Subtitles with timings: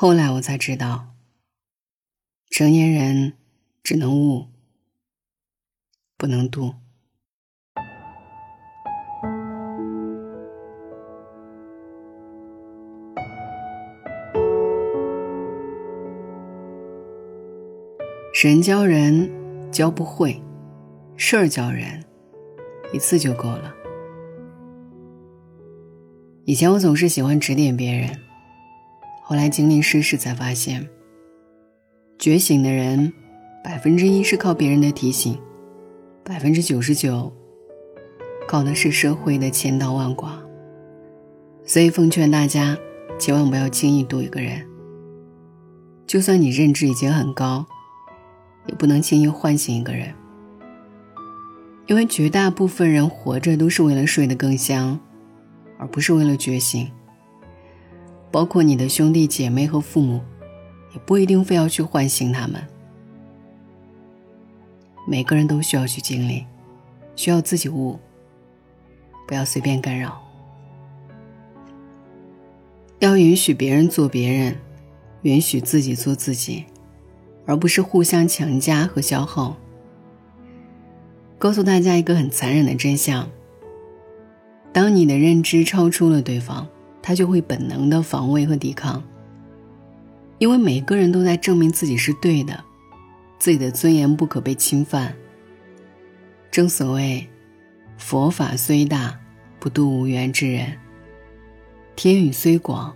[0.00, 1.08] 后来我才知道，
[2.50, 3.32] 成年人
[3.82, 4.46] 只能悟，
[6.16, 6.72] 不能渡。
[18.40, 19.28] 人教人
[19.72, 20.40] 教不会，
[21.16, 22.04] 事儿教人
[22.92, 23.74] 一次就够了。
[26.44, 28.27] 以前我总是喜欢指点别人。
[29.30, 30.88] 后来经历世事，才发现，
[32.18, 33.12] 觉醒的人，
[33.62, 35.38] 百分之一是靠别人的提醒，
[36.24, 37.30] 百分之九十九，
[38.48, 40.42] 靠的是社会的千刀万剐。
[41.62, 42.74] 所以奉劝大家，
[43.18, 44.66] 千万不要轻易渡一个人。
[46.06, 47.66] 就算你认知已经很高，
[48.64, 50.14] 也不能轻易唤醒一个人，
[51.86, 54.98] 因为绝大部分人活着都是为了睡得更香，
[55.76, 56.90] 而不是为了觉醒。
[58.30, 60.20] 包括你的兄弟姐妹和父母，
[60.92, 62.62] 也不一定非要去唤醒他们。
[65.06, 66.44] 每个人都需要去经历，
[67.16, 67.98] 需要自己悟，
[69.26, 70.22] 不要随便干扰。
[72.98, 74.56] 要允许别人做别人，
[75.22, 76.64] 允许自己做自己，
[77.46, 79.56] 而不是互相强加和消耗。
[81.38, 83.30] 告诉大家一个很残忍的真相：
[84.72, 86.68] 当你的认知超出了对方。
[87.08, 89.02] 他就会本能的防卫和抵抗，
[90.36, 92.62] 因为每个人都在证明自己是对的，
[93.38, 95.16] 自己的尊严不可被侵犯。
[96.50, 97.26] 正所谓，
[97.96, 99.18] 佛法虽大，
[99.58, 100.66] 不渡无缘之人；
[101.96, 102.94] 天宇虽广，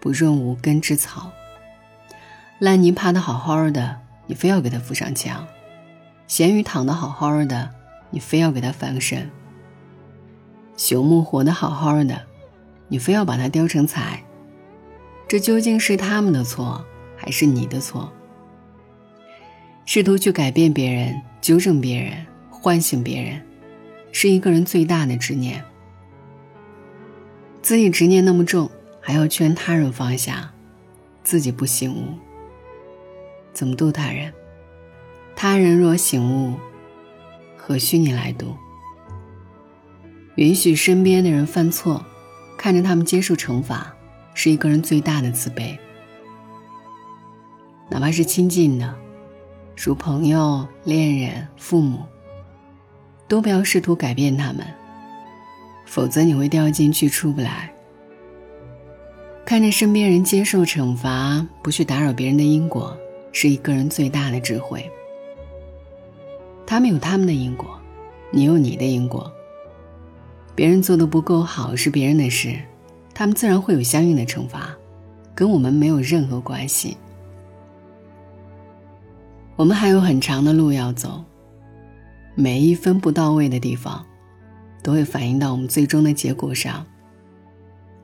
[0.00, 1.30] 不润无根之草。
[2.58, 5.44] 烂泥趴的好好的，你非要给他扶上墙；
[6.26, 7.70] 咸鱼躺的好好的，
[8.08, 9.24] 你非要给他翻身；
[10.78, 12.22] 朽木活得好好的。
[12.88, 14.22] 你非要把它雕成彩，
[15.26, 16.84] 这究竟是他们的错，
[17.16, 18.12] 还是你的错？
[19.86, 22.12] 试图去改变别人、纠正别人、
[22.50, 23.42] 唤醒别人，
[24.12, 25.62] 是一个人最大的执念。
[27.60, 28.70] 自己执念那么重，
[29.00, 30.52] 还要劝他人放下，
[31.22, 32.14] 自己不醒悟，
[33.52, 34.32] 怎么度他人？
[35.36, 36.54] 他人若醒悟，
[37.56, 38.54] 何须你来度？
[40.36, 42.04] 允许身边的人犯错。
[42.64, 43.94] 看着他们接受惩罚，
[44.32, 45.78] 是一个人最大的慈悲。
[47.90, 48.94] 哪怕是亲近的，
[49.76, 51.98] 如朋友、恋人、父母，
[53.28, 54.64] 都不要试图改变他们，
[55.84, 57.70] 否则你会掉进去出不来。
[59.44, 62.96] 看着身边人接受惩罚，不去打扰别人的因果，
[63.30, 64.90] 是一个人最大的智慧。
[66.66, 67.78] 他们有他们的因果，
[68.30, 69.30] 你有你的因果。
[70.54, 72.56] 别人做的不够好是别人的事，
[73.12, 74.74] 他们自然会有相应的惩罚，
[75.34, 76.96] 跟我们没有任何关系。
[79.56, 81.24] 我们还有很长的路要走，
[82.34, 84.04] 每一分不到位的地方，
[84.82, 86.84] 都会反映到我们最终的结果上，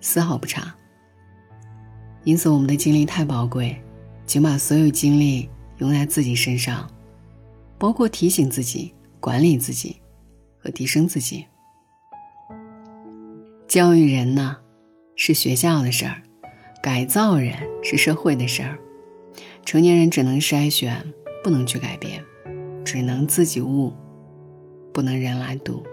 [0.00, 0.74] 丝毫不差。
[2.24, 3.80] 因此，我们的精力太宝贵，
[4.26, 6.88] 请把所有精力用在自己身上，
[7.78, 9.96] 包括提醒自己、管理自己
[10.58, 11.44] 和提升自己。
[13.76, 14.56] 教育人呢，
[15.16, 16.22] 是学校的事儿；
[16.82, 18.78] 改造人是社会的事儿。
[19.66, 21.04] 成年人只能筛选，
[21.44, 22.24] 不能去改变，
[22.86, 23.92] 只能自己悟，
[24.94, 25.84] 不能人来读。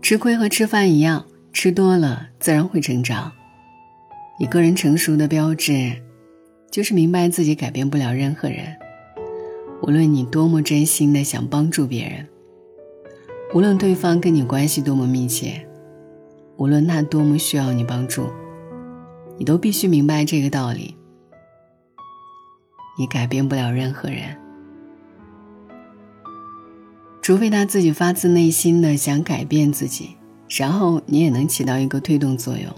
[0.00, 3.32] 吃亏和吃饭一样，吃多了自然会成长。
[4.38, 5.90] 一个人成熟的标志，
[6.70, 8.76] 就是明白自己改变不了任何人，
[9.82, 12.28] 无论你多么真心的想帮助别人。
[13.54, 15.66] 无论对方跟你关系多么密切，
[16.58, 18.30] 无论他多么需要你帮助，
[19.38, 20.94] 你都必须明白这个道理：
[22.98, 24.36] 你改变不了任何人，
[27.22, 30.10] 除非他自己发自内心的想改变自己，
[30.50, 32.70] 然后你也能起到一个推动作用，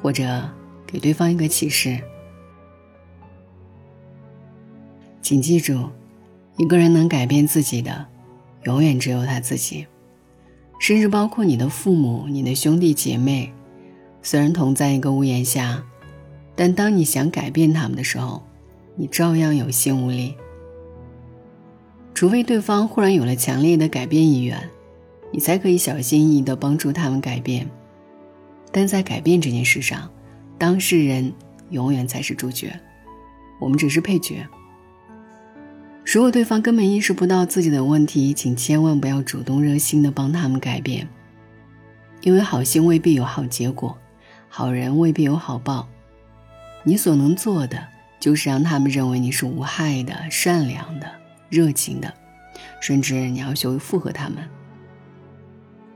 [0.00, 0.48] 或者
[0.86, 2.00] 给对方一个启示。
[5.20, 5.90] 请记住，
[6.56, 8.06] 一个人能改变自己的。
[8.64, 9.86] 永远只有他自己，
[10.80, 13.52] 甚至包括你的父母、你的兄弟姐妹，
[14.22, 15.84] 虽然同在一个屋檐下，
[16.56, 18.42] 但当你想改变他们的时候，
[18.96, 20.34] 你照样有心无力。
[22.14, 24.58] 除非对方忽然有了强烈的改变意愿，
[25.30, 27.68] 你才可以小心翼翼地帮助他们改变。
[28.72, 30.10] 但在改变这件事上，
[30.56, 31.30] 当事人
[31.68, 32.72] 永远才是主角，
[33.60, 34.36] 我们只是配角。
[36.12, 41.08] 如果对方根本意识不到自己的问题，请千万不要主动热心的帮他们改变，
[42.22, 43.96] 因为好心未必有好结果，
[44.48, 45.88] 好人未必有好报。
[46.82, 47.86] 你所能做的
[48.18, 51.08] 就是让他们认为你是无害的、善良的、
[51.48, 52.12] 热情的，
[52.80, 54.38] 甚至你要学会附和他们。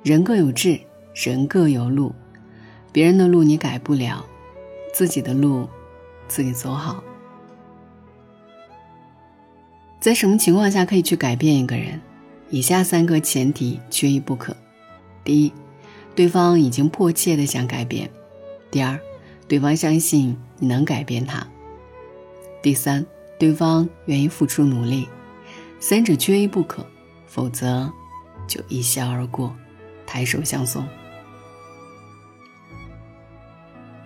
[0.05, 0.79] 人各有志，
[1.13, 2.15] 人各有路，
[2.93, 4.25] 别人的路你改不了，
[4.93, 5.69] 自己的路
[6.29, 7.03] 自己走好。
[10.05, 11.99] 在什么情况下可以去改变一个人？
[12.51, 14.55] 以下三个前提缺一不可：
[15.25, 15.53] 第一，
[16.15, 18.07] 对方已经迫切的想改变；
[18.71, 19.01] 第二，
[19.49, 21.47] 对方相信你能改变他；
[22.61, 23.07] 第三，
[23.39, 25.09] 对方愿意付出努力。
[25.81, 26.87] 三者缺一不可，
[27.27, 27.91] 否则
[28.47, 29.57] 就一笑而过。
[30.05, 30.87] 抬手相送。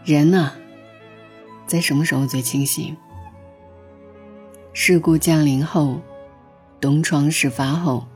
[0.05, 0.53] 人呢，
[1.67, 2.97] 在什么时候最清醒？
[4.73, 6.01] 事故降临后，
[6.81, 8.07] 东窗事发后，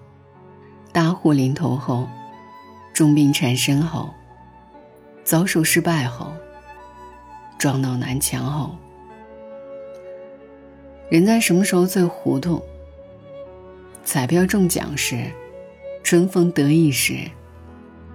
[0.92, 2.08] 大祸临头后，
[2.92, 4.10] 重病缠身后，
[5.24, 6.32] 遭受失败后，
[7.58, 8.76] 撞到南墙后。
[11.08, 12.62] 人在什么时候最糊涂？
[14.04, 15.26] 彩票中奖时，
[16.02, 17.14] 春风得意时。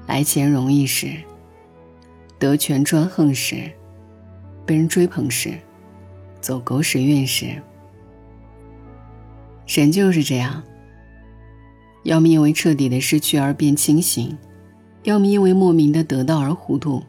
[0.07, 1.11] 来钱容易时，
[2.39, 3.69] 得权专横时，
[4.65, 5.53] 被人追捧时，
[6.39, 7.61] 走狗屎运时，
[9.67, 10.63] 人就是这样。
[12.03, 14.37] 要么因为彻底的失去而变清醒，
[15.03, 17.03] 要么因为莫名的得到而糊涂。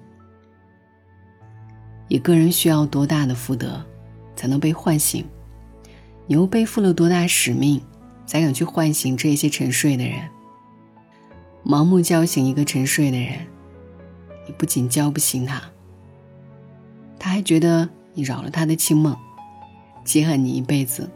[2.09, 3.85] 一个人需要多大的福德，
[4.35, 5.25] 才能被唤醒？
[6.27, 7.81] 你又背负了多大使命，
[8.27, 10.29] 才敢去唤醒这些沉睡的人？
[11.65, 13.47] 盲目叫醒一个沉睡的人，
[14.47, 15.63] 你不仅叫不醒他，
[17.19, 19.17] 他还觉得你扰了他的清梦，
[20.05, 21.09] 记恨你一辈子。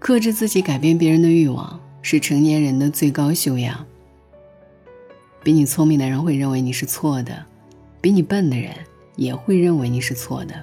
[0.00, 3.86] 克制自己改变别人的欲望，是成年人的最高修养。
[5.44, 7.44] 比你聪明的人会认为你是错的，
[8.00, 8.74] 比你笨的人
[9.16, 10.54] 也会认为你是错的。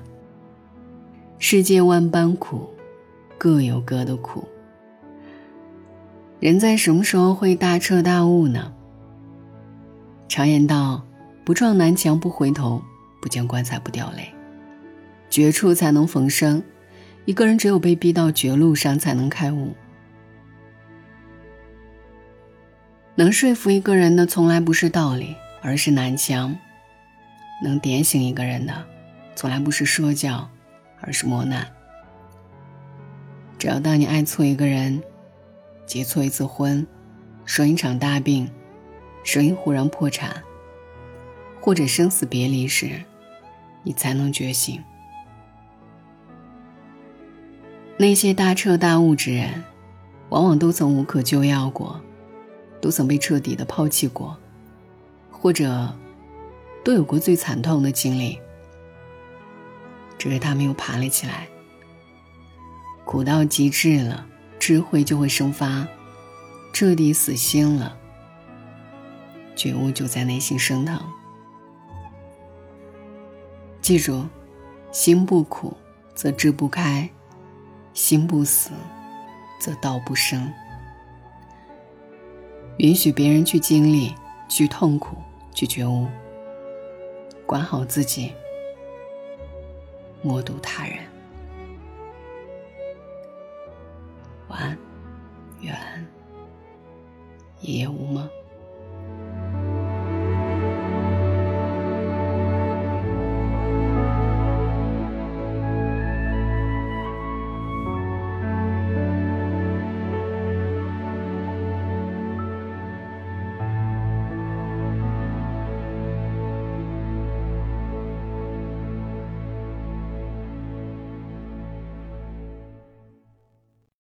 [1.37, 2.67] 世界万般苦，
[3.37, 4.43] 各有各的苦。
[6.39, 8.73] 人在什么时候会大彻大悟呢？
[10.27, 11.03] 常言道
[11.45, 12.81] ：“不撞南墙不回头，
[13.21, 14.27] 不见棺材不掉泪。”
[15.29, 16.63] 绝处才能逢生，
[17.27, 19.75] 一个人只有被逼到绝路上，才能开悟。
[23.15, 26.55] 能说服一个人的，从来不是道理，而是南墙；
[27.61, 28.73] 能点醒一个人的，
[29.35, 30.49] 从来不是说教，
[31.01, 31.67] 而是磨难。
[33.59, 35.03] 只要当你爱错一个人，
[35.85, 36.87] 结错一次婚，
[37.43, 38.49] 生一场大病，
[39.25, 40.41] 生意忽然破产，
[41.59, 43.01] 或者生死别离时，
[43.83, 44.81] 你才能觉醒。
[47.99, 49.63] 那些大彻大悟之人，
[50.29, 51.99] 往往都曾无可救药过，
[52.79, 54.37] 都曾被彻底的抛弃过，
[55.31, 55.95] 或者
[56.83, 58.39] 都有过最惨痛的经历。
[60.17, 61.47] 只是他们又爬了起来，
[63.03, 64.25] 苦到极致了。
[64.59, 65.87] 智慧就会生发，
[66.73, 67.95] 彻底死心了，
[69.55, 70.99] 觉悟就在内心升腾。
[73.81, 74.25] 记住，
[74.91, 75.77] 心不苦
[76.15, 77.07] 则志不开，
[77.97, 78.69] 心不死
[79.59, 80.53] 则道不生。
[82.77, 84.13] 允许别人去经历，
[84.47, 85.17] 去痛苦，
[85.51, 86.05] 去觉悟，
[87.47, 88.31] 管好自己，
[90.21, 90.99] 莫渡他人。